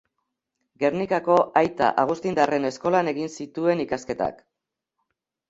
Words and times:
Gernikako 0.83 1.35
Aita 1.61 1.89
Agustindarren 2.05 2.67
eskolan 2.71 3.13
egin 3.13 3.31
zituen 3.35 3.85
ikasketak. 3.87 4.43